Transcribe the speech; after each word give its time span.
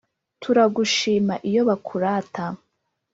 Turagushima 0.41 1.33
iyo 1.49 1.61
bakurata 1.69 2.43